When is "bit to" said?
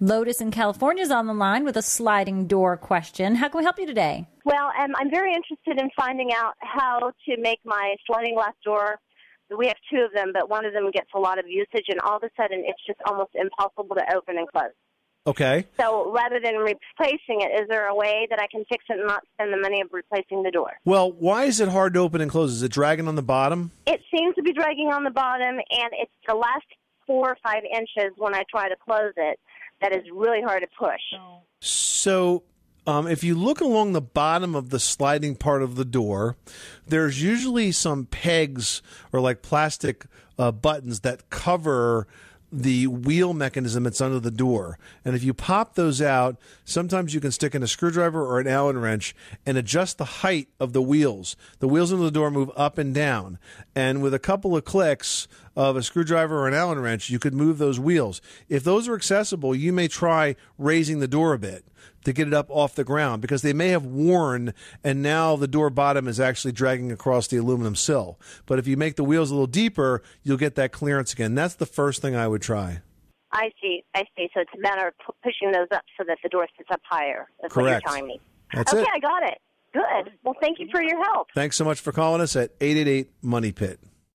61.38-62.12